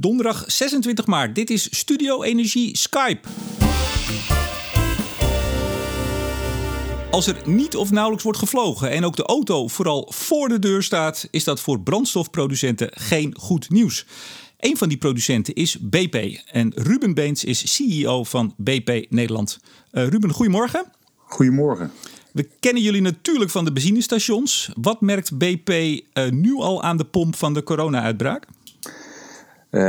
[0.00, 1.34] Donderdag 26 maart.
[1.34, 3.28] Dit is Studio Energie Skype.
[7.10, 10.82] Als er niet of nauwelijks wordt gevlogen en ook de auto vooral voor de deur
[10.82, 14.06] staat, is dat voor brandstofproducenten geen goed nieuws.
[14.58, 19.60] Een van die producenten is BP en Ruben Beens is CEO van BP Nederland.
[19.92, 20.84] Uh, Ruben, goedemorgen.
[21.16, 21.92] Goedemorgen.
[22.32, 24.70] We kennen jullie natuurlijk van de benzinestations.
[24.80, 28.46] Wat merkt BP uh, nu al aan de pomp van de corona-uitbraak?
[29.70, 29.82] Uh,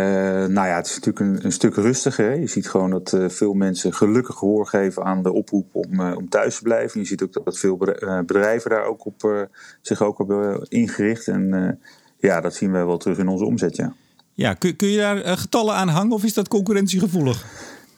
[0.45, 2.25] nou ja, het is natuurlijk een, stuk rustiger.
[2.25, 2.33] Hè.
[2.33, 6.15] Je ziet gewoon dat uh, veel mensen gelukkig gehoor geven aan de oproep om, uh,
[6.17, 6.99] om thuis te blijven.
[6.99, 7.77] Je ziet ook dat veel
[8.25, 9.47] bedrijven daar ook op,
[9.81, 11.27] zich ook hebben ingericht.
[11.27, 11.79] En
[12.17, 13.93] ja, dat zien wij wel terug in onze omzet, ja.
[14.33, 17.45] Ja, kun, kun je daar getallen aan hangen of is dat concurrentiegevoelig?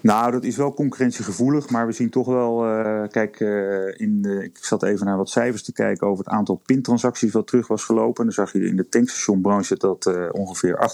[0.02, 2.68] Nou, dat is wel concurrentiegevoelig, maar we zien toch wel.
[2.68, 6.34] Uh, kijk, uh, in de, ik zat even naar wat cijfers te kijken over het
[6.34, 8.20] aantal pintransacties wat terug was gelopen.
[8.20, 10.90] En dan zag je in de tankstationbranche dat uh, ongeveer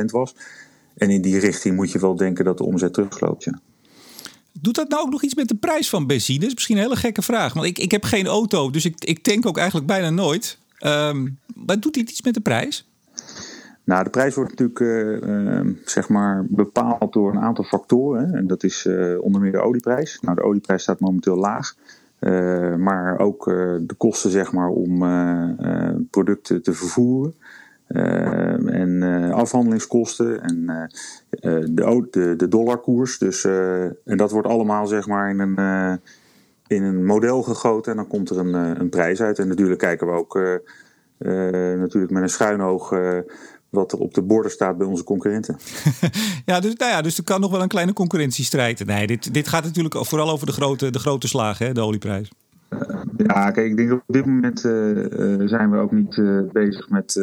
[0.00, 0.34] 38% was.
[0.96, 3.44] En in die richting moet je wel denken dat de omzet terugloopt.
[3.44, 3.60] Ja.
[4.60, 6.38] Doet dat nou ook nog iets met de prijs van benzine?
[6.38, 7.52] Dat is misschien een hele gekke vraag.
[7.52, 10.58] Want ik, ik heb geen auto, dus ik, ik tank ook eigenlijk bijna nooit.
[10.84, 12.91] Um, maar doet dit iets met de prijs?
[13.84, 18.34] Nou, de prijs wordt natuurlijk uh, uh, zeg maar bepaald door een aantal factoren.
[18.34, 20.18] En dat is uh, onder meer de olieprijs.
[20.20, 21.74] Nou, de olieprijs staat momenteel laag.
[22.78, 23.44] maar ook
[23.80, 24.98] de kosten zeg maar, om
[26.10, 27.34] producten te vervoeren.
[28.66, 29.02] en
[29.32, 30.88] afhandelingskosten en
[31.74, 33.18] de, de, de, dollarkoers.
[33.18, 36.00] Dus, en dat wordt allemaal zeg maar, in, een,
[36.66, 37.90] in een model gegoten.
[37.90, 39.38] En dan komt er een, een prijs uit.
[39.38, 40.40] En natuurlijk kijken we ook
[41.78, 42.92] natuurlijk met een schuin oog
[43.72, 45.56] wat er op de borden staat bij onze concurrenten.
[46.50, 48.86] ja, dus, nou ja, dus er kan nog wel een kleine concurrentiestrijd.
[48.86, 52.30] Nee, dit, dit gaat natuurlijk vooral over de grote, de grote slagen, hè, de olieprijs.
[52.70, 52.80] Uh,
[53.16, 56.90] ja, kijk, ik denk dat op dit moment uh, zijn we ook niet uh, bezig
[56.90, 57.20] met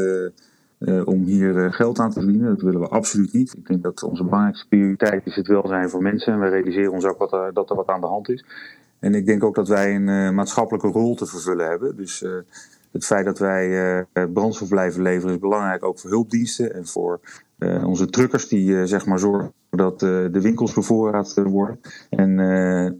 [1.05, 2.49] om hier geld aan te verdienen.
[2.49, 3.53] Dat willen we absoluut niet.
[3.57, 6.33] Ik denk dat onze belangrijkste prioriteit is het welzijn voor mensen.
[6.33, 8.45] En we realiseren ons ook wat er, dat er wat aan de hand is.
[8.99, 11.95] En ik denk ook dat wij een maatschappelijke rol te vervullen hebben.
[11.95, 12.25] Dus
[12.91, 13.69] het feit dat wij
[14.13, 17.19] uh, brandstof blijven leveren is belangrijk ook voor hulpdiensten en voor
[17.59, 21.79] uh, onze truckers die zeg maar zorgen dat de winkels bevoorraad worden.
[22.09, 22.31] En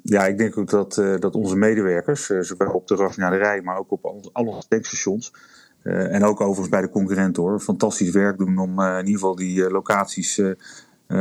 [0.03, 4.05] ja, ik denk ook dat, dat onze medewerkers, zowel op de raffinaderij, maar ook op
[4.33, 5.33] al onze tankstations,
[5.83, 9.69] en ook overigens bij de concurrenten hoor, fantastisch werk doen om in ieder geval die
[9.69, 10.41] locaties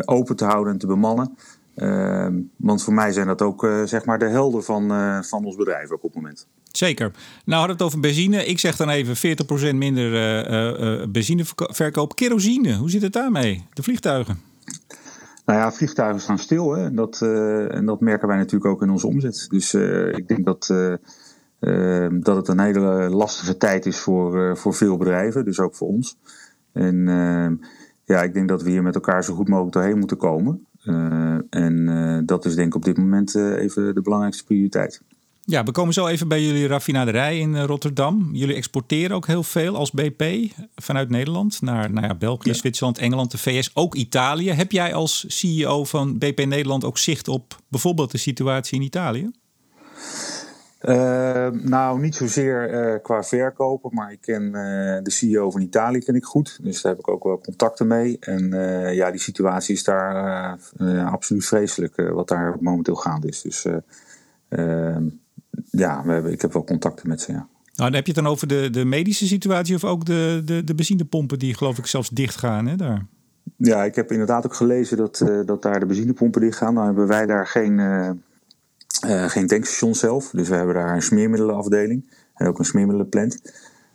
[0.05, 1.37] open te houden en te bemannen.
[1.75, 4.89] Ehm, want voor mij zijn dat ook zeg maar de helden van,
[5.25, 6.47] van ons bedrijf op het moment.
[6.79, 7.11] Zeker.
[7.45, 8.45] Nou hadden het over benzine.
[8.45, 9.37] Ik zeg dan even
[9.73, 10.11] 40% minder
[10.51, 12.17] uh, benzineverkoop.
[12.17, 13.65] Kerosine, hoe zit het daarmee?
[13.73, 14.41] De vliegtuigen?
[15.45, 16.73] Nou ja, vliegtuigen staan stil.
[16.73, 16.85] Hè?
[16.85, 17.23] En, dat,
[17.71, 19.47] en dat merken wij natuurlijk ook in onze omzet.
[19.49, 19.75] Dus
[20.15, 20.67] ik denk dat,
[22.25, 25.45] dat het een hele lastige tijd is voor, voor veel bedrijven.
[25.45, 26.17] Dus ook voor ons.
[26.73, 27.55] En ehm,
[28.05, 30.67] ja, ik denk dat we hier met elkaar zo goed mogelijk doorheen moeten komen.
[31.51, 35.03] En dat is denk ik op dit moment even de belangrijkste prioriteit.
[35.51, 38.31] Ja, we komen zo even bij jullie raffinaderij in Rotterdam.
[38.33, 42.55] Jullie exporteren ook heel veel als BP vanuit Nederland naar nou ja, België, ja.
[42.55, 44.51] Zwitserland, Engeland, de VS, ook Italië.
[44.51, 49.31] Heb jij als CEO van BP Nederland ook zicht op bijvoorbeeld de situatie in Italië?
[50.83, 54.53] Uh, nou, niet zozeer uh, qua verkopen, maar ik ken uh,
[55.03, 56.59] de CEO van Italië ken ik goed.
[56.63, 58.17] Dus daar heb ik ook wel contacten mee.
[58.21, 58.51] En
[58.95, 60.59] ja, die situatie is daar
[61.05, 63.43] absoluut vreselijk wat daar momenteel gaande is.
[63.43, 63.67] Dus
[64.49, 65.07] ehm,
[65.71, 67.47] ja, we hebben, ik heb wel contacten met ze, ja.
[67.79, 70.65] Nou, dan heb je het dan over de, de medische situatie of ook de, de,
[70.65, 73.07] de benzinepompen die geloof ik zelfs dicht gaan hè, daar?
[73.57, 76.75] Ja, ik heb inderdaad ook gelezen dat, dat daar de benzinepompen dicht gaan.
[76.75, 77.79] Nou hebben wij daar geen
[79.07, 83.41] uh, geen tankstation zelf, dus we hebben daar een smeermiddelenafdeling en ook een smeermiddelenplant.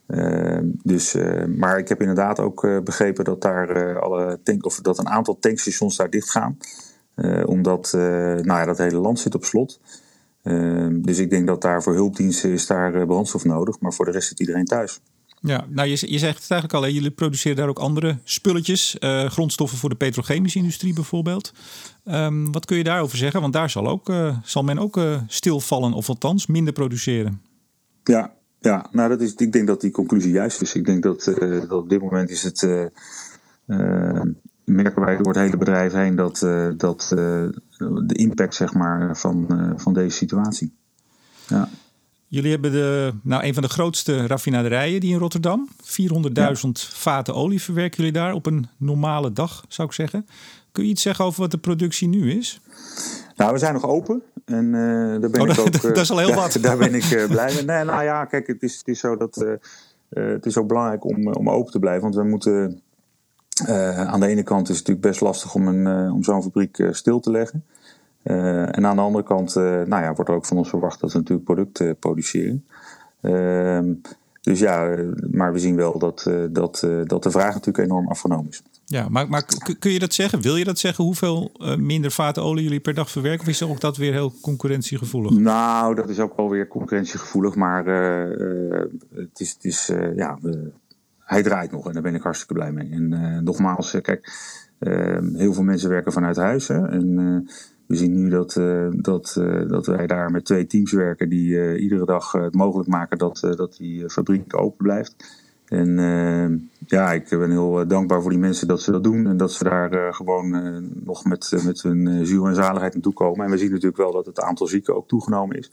[0.08, 1.16] Uh, dus,
[1.58, 5.96] maar ik heb inderdaad ook begrepen dat, daar, alle tank, of dat een aantal tankstations
[5.96, 6.58] daar dicht gaan.
[7.46, 9.80] omdat nou ja, dat hele land zit op slot.
[10.44, 14.12] Ehm, dus ik denk dat daar voor hulpdiensten is daar brandstof nodig, maar voor de
[14.12, 15.02] rest zit iedereen thuis.
[15.46, 16.88] Ja, nou je, je zegt het eigenlijk al, hè?
[16.88, 21.54] jullie produceren daar ook andere spulletjes, uh, grondstoffen voor de petrochemische industrie bijvoorbeeld.
[22.06, 23.42] Um, wat kun je daarover zeggen?
[23.42, 27.42] Want daar zal, ook, uh, zal men ook uh, stilvallen of althans minder produceren.
[28.04, 30.76] Ja, ja nou dat is, ik denk dat die conclusie juist is.
[30.76, 32.68] Ik denk dat, dat op dit moment is het,
[34.66, 36.40] merken wij door het hele bedrijf heen dat,
[36.78, 37.06] dat
[38.06, 40.74] de impact zeg maar, van, van deze situatie.
[41.48, 41.70] Ja.
[42.34, 45.70] Jullie hebben de, nou, een van de grootste raffinaderijen die in Rotterdam.
[45.82, 46.54] 400.000 ja.
[46.74, 50.28] vaten olie verwerken jullie daar op een normale dag, zou ik zeggen.
[50.72, 52.62] Kun je iets zeggen over wat de productie nu is?
[53.36, 54.22] Nou, we zijn nog open.
[54.46, 55.82] En daar ben oh, ik ook.
[55.82, 56.58] Dat is al heel wat.
[56.62, 57.64] Daar ben ik blij mee.
[57.64, 59.46] Nee, nou ja, kijk, het is, het is zo dat.
[60.10, 62.02] het is ook belangrijk om, om open te blijven.
[62.02, 62.82] Want we moeten
[63.96, 67.20] aan de ene kant is het natuurlijk best lastig om, een, om zo'n fabriek stil
[67.20, 67.66] te leggen.
[68.24, 71.18] en aan de andere kant nou ja, wordt er ook van ons verwacht dat we
[71.18, 72.66] natuurlijk producten produceren.
[73.22, 73.94] Ehm,
[74.42, 74.96] dus ja,
[75.32, 78.62] maar we zien wel dat, dat, dat de vraag natuurlijk enorm afgenomen is.
[78.86, 79.46] Ja, maar, maar
[79.80, 80.42] kun je dat zeggen?
[80.42, 81.04] Wil je dat zeggen?
[81.04, 83.42] Hoeveel minder vatenolie jullie per dag verwerken?
[83.42, 85.32] Of is ook dat weer heel concurrentiegevoelig?
[85.32, 87.56] Nou, dat is ook wel weer concurrentiegevoelig.
[87.56, 88.82] Maar uh,
[89.16, 90.40] het is, het is ja,
[91.26, 92.92] hij draait nog en daar ben ik hartstikke blij mee.
[92.92, 94.32] En nogmaals, kijk,
[95.34, 96.68] heel veel mensen werken vanuit huis.
[96.68, 97.16] Hè, en
[97.86, 98.54] we zien nu dat,
[98.92, 99.34] dat,
[99.68, 103.76] dat wij daar met twee teams werken die iedere dag het mogelijk maken dat, dat
[103.78, 105.42] die fabriek open blijft.
[105.66, 105.98] En
[106.86, 109.28] ja, ik ben heel eh, dankbaar voor die mensen dat ze dat doen.
[109.28, 110.50] En dat ze daar gewoon
[111.04, 113.46] nog met, met hun ziel en zaligheid naartoe komen.
[113.46, 115.72] En we zien natuurlijk wel dat het aantal zieken ook toegenomen is.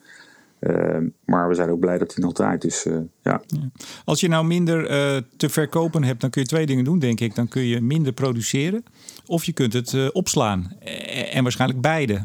[0.60, 2.62] Ehm, maar we zijn ook blij dat hij nog draait.
[2.62, 2.82] Dus,
[3.22, 3.40] ja.
[3.46, 3.70] ja.
[4.04, 4.86] Als je nou minder
[5.36, 7.34] te verkopen hebt, dan kun je twee dingen doen, denk ik.
[7.34, 8.84] Dan kun je minder produceren.
[9.26, 10.72] Of je kunt het opslaan.
[11.32, 12.22] En waarschijnlijk beide.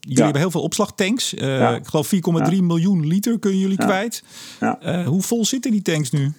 [0.00, 1.34] Jullie hebben heel veel opslagtanks.
[1.34, 2.14] Ik geloof
[2.50, 4.24] 4,3 miljoen liter kunnen jullie kwijt.
[5.06, 6.32] hoe vol zitten die tanks nu?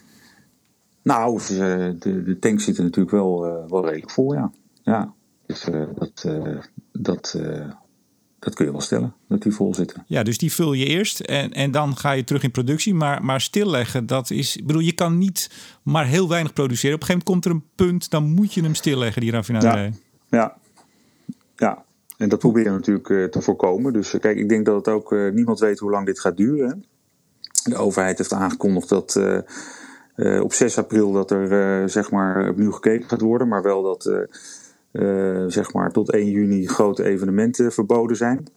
[1.03, 4.51] Nou, de, de tank zit er natuurlijk wel, wel redelijk vol, ja.
[4.83, 5.13] Ja,
[5.45, 6.27] dus dat,
[6.92, 7.39] dat,
[8.39, 10.03] dat kun je wel stellen, dat die vol zitten.
[10.07, 12.94] Ja, dus die vul je eerst en, en dan ga je terug in productie.
[12.94, 14.57] Maar, maar stilleggen, dat is...
[14.57, 15.50] Ik bedoel, je kan niet
[15.83, 16.95] maar heel weinig produceren.
[16.95, 19.94] Op een gegeven moment komt er een punt, dan moet je hem stilleggen, die raffinaderij.
[20.30, 20.56] Ja, ja.
[21.56, 21.83] ja.
[22.18, 23.94] En dat proberen we natuurlijk te voorkomen.
[23.94, 25.12] Dus kijk, ik denk dat het ook...
[25.33, 26.85] niemand weet hoe lang dit gaat duren.
[27.63, 29.21] De overheid heeft aangekondigd dat
[30.42, 34.27] op 6 april dat er zeg maar opnieuw gekeken gaat worden, maar wel dat
[35.47, 38.47] zeg maar tot 1 juni grote evenementen verboden zijn.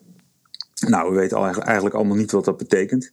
[0.87, 3.13] Nou, we weten eigenlijk allemaal niet wat dat betekent.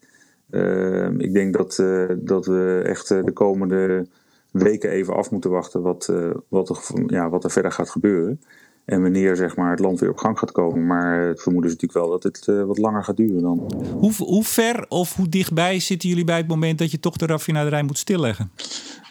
[1.17, 1.83] ik denk dat,
[2.17, 4.07] dat we echt de komende
[4.51, 6.13] weken even af moeten wachten wat,
[6.49, 8.39] wat, er, ja, wat er verder gaat gebeuren.
[8.89, 10.87] En wanneer zeg maar, het land weer op gang gaat komen.
[10.87, 13.71] Maar het vermoeden is natuurlijk wel dat het uh, wat langer gaat duren dan.
[13.99, 17.25] Hoe, hoe ver of hoe dichtbij zitten jullie bij het moment dat je toch de
[17.25, 18.51] raffinaderij moet stilleggen?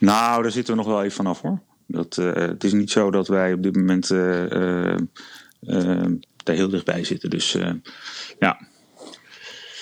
[0.00, 1.58] Nou, daar zitten we nog wel even vanaf hoor.
[1.90, 4.96] Dat, uh, het is niet zo dat wij op dit moment uh,
[6.44, 7.30] daar heel dichtbij zitten.
[7.30, 7.52] Dus
[8.38, 8.58] ja.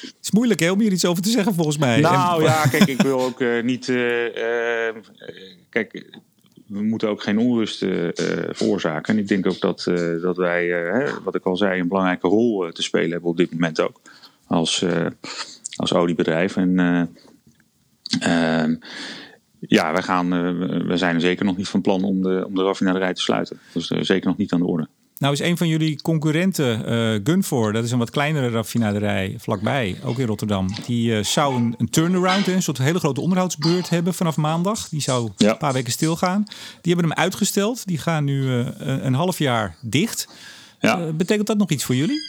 [0.01, 2.01] Het is moeilijk hè, om hier iets over te zeggen volgens mij.
[2.01, 3.85] Nou ja, kijk, ik wil ook niet.
[5.69, 6.19] kijk,
[6.67, 7.79] we moeten ook geen onrust
[8.49, 9.15] veroorzaken.
[9.15, 9.91] En ik denk ook dat,
[10.23, 10.93] dat wij,
[11.25, 14.01] wat ik al zei, een belangrijke rol te spelen hebben op dit moment ook.
[14.47, 14.85] Als,
[15.77, 16.57] als oliebedrijf.
[16.57, 16.79] En
[18.21, 18.75] ehm,
[19.61, 20.29] ja, wij, gaan,
[20.87, 23.59] we zijn er zeker nog niet van plan om de, om de raffinaderij te sluiten.
[23.73, 24.89] Dat is zeker nog niet aan de orde.
[25.19, 29.97] Nou is een van jullie concurrenten, uh, Gunfor, dat is een wat kleinere raffinaderij vlakbij,
[30.05, 30.69] ook in Rotterdam.
[30.87, 34.89] Die uh, zou een, een turnaround, een soort hele grote onderhoudsbeurt hebben vanaf maandag.
[34.89, 36.45] Die zou een paar weken stilgaan.
[36.83, 37.87] Die hebben hem uitgesteld.
[37.87, 40.29] Die gaan nu uh, een, een, half jaar dicht.
[40.81, 41.13] Ja.
[41.13, 42.21] betekent dat nog iets voor jullie?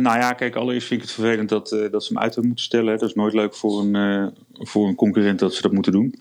[0.00, 2.64] Nou ja, kijk, allereerst vind ik het vervelend dat, dat ze hem uit hebben moeten
[2.64, 2.98] stellen.
[2.98, 6.14] Dat is nooit leuk voor een, voor een concurrent dat ze dat moeten doen.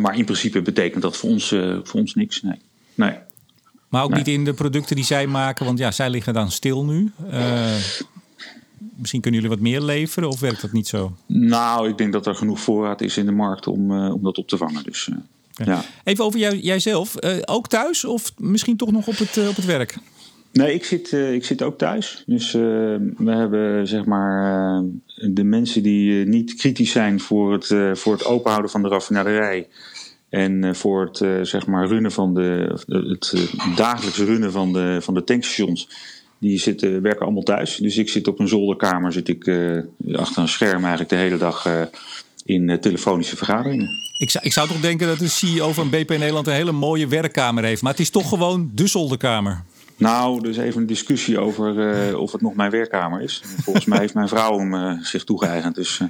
[0.00, 1.48] maar in principe betekent dat voor ons,
[1.82, 2.42] voor ons niks.
[2.42, 2.58] Nee.
[2.94, 3.14] Nee.
[3.88, 6.84] Maar ook niet in de producten die zij maken, want ja, zij liggen dan stil
[6.84, 7.12] nu.
[8.96, 11.16] Misschien kunnen jullie wat meer leveren of werkt dat niet zo?
[11.26, 14.48] Nou, ik denk dat er genoeg voorraad is in de markt om, om dat op
[14.48, 14.84] te vangen.
[14.84, 15.10] Dus,
[15.64, 15.84] ja.
[16.04, 17.14] Even over jou, jijzelf.
[17.44, 19.98] ook thuis of misschien toch nog op het, op het werk?
[20.56, 22.22] Nee, ik zit, ik zit ook thuis.
[22.26, 24.82] Dus we hebben zeg maar
[25.16, 29.68] de mensen die niet kritisch zijn voor het, voor het openhouden van de raffinaderij
[30.28, 34.98] en eh, voor het zeg maar runnen van de, het uh, dagelijks runnen van de,
[35.00, 35.88] van de tankstations,
[36.38, 37.76] die zitten, werken allemaal thuis.
[37.76, 39.50] Dus ik zit op een zolderkamer, zit ik
[40.12, 41.88] achter een scherm eigenlijk de hele dag
[42.44, 43.88] in telefonische vergaderingen.
[44.18, 47.08] Ik zou, ik zou toch denken dat de CEO van BP Nederland een hele mooie
[47.08, 49.64] werkkamer heeft, maar het is toch gewoon de zolderkamer.
[49.96, 53.42] Nou, is even een discussie over of het nog mijn werkkamer is.
[53.62, 55.74] Volgens mij heeft mijn vrouw hem zich toegeëigend.
[55.74, 56.00] Dus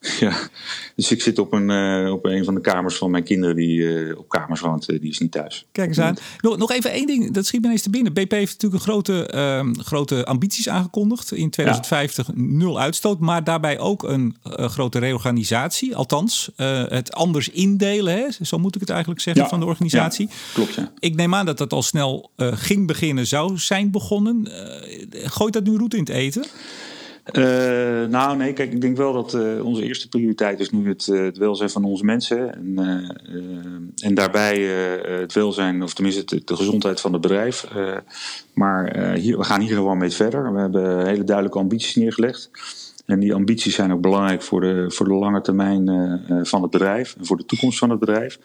[0.18, 0.36] Ja,
[0.96, 1.70] dus ik zit op een,
[2.10, 4.86] op een van de kamers van mijn kinderen die op kamers woont.
[4.86, 5.66] Die is niet thuis.
[5.72, 6.16] Kijk eens aan.
[6.40, 8.12] Nog, nog even één ding, dat schiet me ineens te binnen.
[8.12, 11.32] BP heeft natuurlijk een grote, ehm, grote ambities aangekondigd.
[11.32, 15.96] In 2050 nul uitstoot, maar daarbij ook een grote reorganisatie.
[15.96, 16.50] Althans,
[16.88, 18.44] het anders indelen, hè?
[18.44, 20.28] zo moet ik het eigenlijk zeggen, van de organisatie.
[20.28, 20.92] Ja, klopt, ja.
[20.98, 24.48] Ik neem aan dat dat al snel ging beginnen, zou zijn begonnen.
[25.10, 26.44] gooit dat nu route in het eten?
[27.32, 31.06] Uh, nou, nee, kijk, ik denk wel dat uh, onze eerste prioriteit is nu het,
[31.06, 32.54] het welzijn van onze mensen.
[32.54, 32.78] En,
[34.02, 34.60] en daarbij
[35.20, 37.66] het welzijn, of tenminste de, de gezondheid van het bedrijf.
[38.52, 40.52] maar hier, we gaan hier gewoon mee verder.
[40.52, 42.50] We hebben hele duidelijke ambities neergelegd.
[43.06, 45.86] En die ambities zijn ook belangrijk voor de, voor de lange termijn
[46.42, 48.38] van het bedrijf en voor de toekomst van het bedrijf.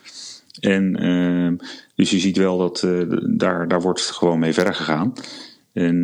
[0.60, 1.56] En ehm,
[1.96, 2.88] dus je ziet wel dat
[3.24, 5.14] daar, daar wordt gewoon mee verder gegaan.
[5.74, 6.04] En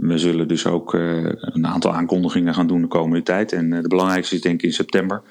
[0.00, 3.52] we zullen dus ook een aantal aankondigingen gaan doen de komende tijd.
[3.52, 5.22] En de belangrijkste is denk ik in september.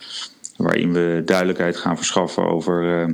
[0.58, 3.06] Waarin we duidelijkheid gaan verschaffen over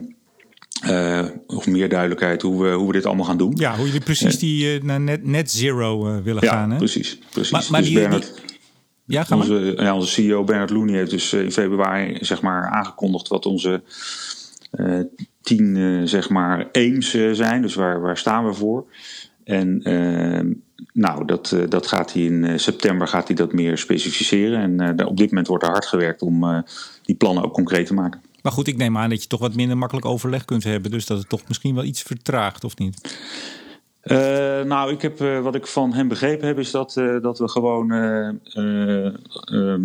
[1.48, 3.54] of meer duidelijkheid hoe we, hoe we dit allemaal gaan doen.
[3.56, 6.72] Ja, hoe jullie precies die naar net, net zero willen ja, gaan.
[6.72, 6.78] Hè?
[6.78, 7.20] precies.
[7.32, 7.52] precies.
[7.52, 8.58] Maar, maar dus die, Bernard, die...
[9.10, 9.86] Ja, ga onze, maar.
[9.86, 13.82] Ja, onze CEO Bernard Looney heeft dus in februari zeg maar, aangekondigd wat onze
[15.42, 17.62] tien zeg maar, aims zijn.
[17.62, 18.86] Dus waar, waar staan we voor?
[19.44, 19.82] En
[20.94, 24.80] nou, dat, dat gaat hij in september gaat hij dat meer specificeren.
[24.80, 26.64] En op dit moment wordt er hard gewerkt om
[27.04, 28.22] die plannen ook concreet te maken.
[28.42, 30.92] Maar goed, ik neem aan dat je toch wat minder makkelijk overleg kunt hebben.
[30.92, 33.18] Dus dat het toch misschien wel iets vertraagt, of niet?
[34.04, 34.18] Uh,
[34.62, 37.50] nou, ik heb, uh, wat ik van hem begrepen heb, is dat, uh, dat we
[37.50, 37.88] gewoon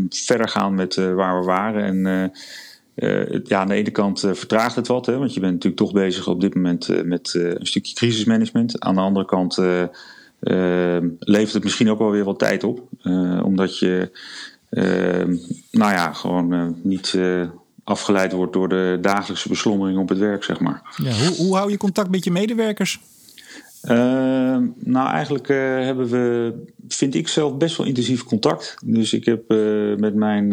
[0.09, 2.07] verder gaan met waar we waren.
[2.07, 2.33] En
[3.45, 6.29] ja, aan de ene kant vertraagt het wat, hè, want je bent natuurlijk toch bezig
[6.29, 8.81] op dit moment met een stukje crisismanagement.
[8.81, 9.57] Aan de andere kant
[11.19, 12.89] levert het misschien ook wel weer wat tijd op,
[13.43, 14.11] omdat je,
[15.71, 17.19] nou ja, gewoon niet
[17.85, 20.83] afgeleid wordt door de dagelijkse beslommering op het werk, zeg maar.
[21.03, 23.01] Ja, hoe, hoe hou je contact met je medewerkers?
[23.91, 26.55] Uh, nou, eigenlijk uh, hebben we,
[26.89, 28.77] vind ik zelf, best wel intensief contact.
[28.85, 30.49] Dus ik heb uh, met mijn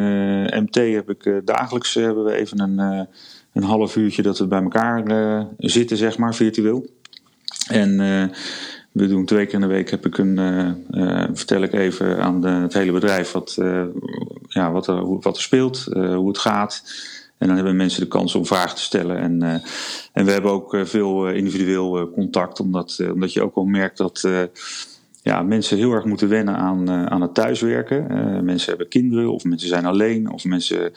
[0.64, 3.08] MT heb ik dagelijks hebben we even een,
[3.54, 5.04] een half uurtje dat we bij elkaar
[5.58, 6.86] zitten, zeg maar, virtueel.
[7.68, 7.98] En
[8.92, 10.38] we doen twee keer in de week heb ik een,
[11.34, 13.58] vertel ik even aan de, het hele bedrijf wat,
[14.48, 16.84] ja, wat, er, wat er speelt, hoe het gaat.
[17.42, 19.18] En dan hebben mensen de kans om vragen te stellen.
[19.18, 19.54] En, uh,
[20.14, 23.98] en we hebben ook uh, veel uh, individueel contact, omdat, omdat je ook wel merkt
[23.98, 24.28] dat
[25.24, 28.06] ja, mensen heel erg moeten wennen aan, aan het thuiswerken.
[28.46, 30.92] mensen hebben kinderen, of mensen zijn alleen, of mensen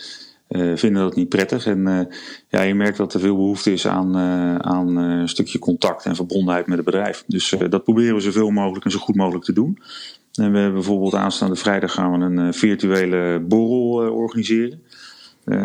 [0.74, 1.66] vinden dat niet prettig.
[1.66, 2.08] En
[2.48, 4.16] ja, je merkt dat er veel behoefte is aan,
[4.64, 7.24] aan een stukje contact en verbondenheid met het bedrijf.
[7.26, 9.78] Dus dat proberen we zoveel mogelijk en zo goed mogelijk te doen.
[10.34, 14.82] En we hebben bijvoorbeeld aanstaande vrijdag gaan we een virtuele borrel organiseren.
[15.46, 15.58] Uh,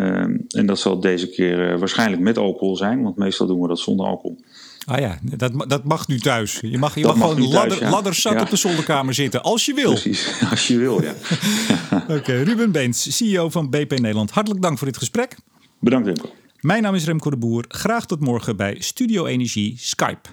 [0.48, 3.78] en dat zal deze keer uh, waarschijnlijk met alcohol zijn, want meestal doen we dat
[3.78, 4.40] zonder alcohol.
[4.84, 6.58] Ah ja, dat, dat mag nu thuis.
[6.62, 7.90] Je mag, je mag, mag gewoon ladder, thuis, ja.
[7.90, 8.40] ladderzat ja.
[8.40, 9.90] op de zolderkamer zitten, als je wil.
[9.90, 11.12] Precies, als je wil, ja.
[12.02, 14.30] Oké, okay, Ruben Beens, CEO van BP Nederland.
[14.30, 15.36] Hartelijk dank voor dit gesprek.
[15.80, 16.30] Bedankt Remco.
[16.60, 17.64] Mijn naam is Remco de Boer.
[17.68, 20.28] Graag tot morgen bij Studio Energie Skype.